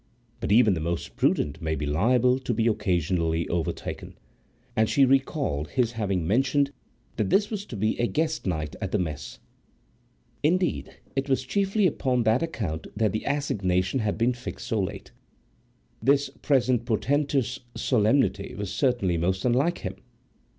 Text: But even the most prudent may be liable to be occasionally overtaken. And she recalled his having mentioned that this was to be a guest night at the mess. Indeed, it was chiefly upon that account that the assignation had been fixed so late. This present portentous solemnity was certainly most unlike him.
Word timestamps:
But 0.39 0.51
even 0.51 0.73
the 0.73 0.79
most 0.79 1.15
prudent 1.15 1.61
may 1.61 1.75
be 1.75 1.85
liable 1.85 2.39
to 2.39 2.55
be 2.55 2.65
occasionally 2.65 3.47
overtaken. 3.49 4.17
And 4.75 4.89
she 4.89 5.05
recalled 5.05 5.67
his 5.69 5.91
having 5.91 6.25
mentioned 6.25 6.71
that 7.17 7.29
this 7.29 7.51
was 7.51 7.67
to 7.67 7.75
be 7.75 7.99
a 7.99 8.07
guest 8.07 8.47
night 8.47 8.75
at 8.81 8.91
the 8.91 8.97
mess. 8.97 9.37
Indeed, 10.41 10.97
it 11.15 11.29
was 11.29 11.43
chiefly 11.43 11.85
upon 11.85 12.23
that 12.23 12.41
account 12.41 12.87
that 12.97 13.11
the 13.11 13.25
assignation 13.27 13.99
had 13.99 14.17
been 14.17 14.33
fixed 14.33 14.65
so 14.65 14.79
late. 14.79 15.11
This 16.01 16.31
present 16.41 16.85
portentous 16.85 17.59
solemnity 17.75 18.55
was 18.55 18.73
certainly 18.73 19.19
most 19.19 19.45
unlike 19.45 19.81
him. 19.81 19.97